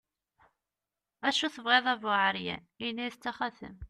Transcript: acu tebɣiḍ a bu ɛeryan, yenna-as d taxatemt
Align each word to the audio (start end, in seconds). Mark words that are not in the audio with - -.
acu 1.27 1.47
tebɣiḍ 1.55 1.85
a 1.93 1.95
bu 2.01 2.09
ɛeryan, 2.25 2.63
yenna-as 2.81 3.15
d 3.17 3.21
taxatemt 3.23 3.79